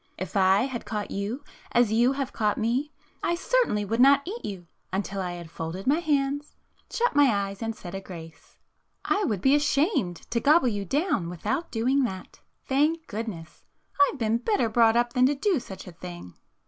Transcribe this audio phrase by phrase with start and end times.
[0.17, 1.43] If I had caught you
[1.73, 5.51] as you have caught me, I cer tainly would not eat you until I had
[5.51, 6.55] folded my hands,
[6.91, 8.57] shut my eyes and said a grace.
[9.05, 12.03] I Fairy Tale Foxes 31 would be ashamed to gobble you down with out doing
[12.05, 12.39] that.
[12.65, 13.63] Thank goodness!
[13.99, 16.33] I Ve been better brought up than to do such a thing."